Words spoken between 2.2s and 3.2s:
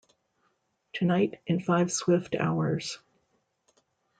hours.